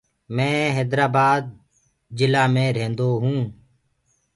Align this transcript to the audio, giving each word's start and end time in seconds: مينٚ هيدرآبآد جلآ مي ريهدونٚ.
مينٚ 0.35 0.73
هيدرآبآد 0.77 1.43
جلآ 2.17 2.43
مي 2.53 2.65
ريهدونٚ. 2.75 3.41